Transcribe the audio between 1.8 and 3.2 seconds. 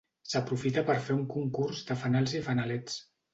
de fanals i fanalets.